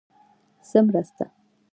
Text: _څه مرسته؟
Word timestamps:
_څه 0.69 0.79
مرسته؟ 0.85 1.25